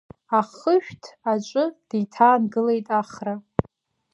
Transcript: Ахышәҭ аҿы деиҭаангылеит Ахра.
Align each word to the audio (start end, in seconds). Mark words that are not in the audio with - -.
Ахышәҭ 0.39 1.03
аҿы 1.31 1.63
деиҭаангылеит 1.89 2.87
Ахра. 2.99 3.35